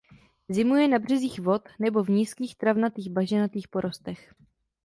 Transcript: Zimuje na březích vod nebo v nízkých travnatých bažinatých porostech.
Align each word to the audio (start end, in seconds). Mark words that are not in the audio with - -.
Zimuje 0.49 0.87
na 0.87 0.99
březích 0.99 1.39
vod 1.39 1.69
nebo 1.79 2.03
v 2.03 2.09
nízkých 2.09 2.55
travnatých 2.55 3.09
bažinatých 3.11 3.67
porostech. 3.67 4.33